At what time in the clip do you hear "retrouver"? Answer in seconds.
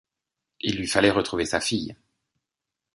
1.11-1.45